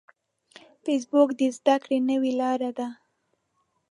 [0.83, 2.87] فېسبوک د زده کړې نوې لاره ده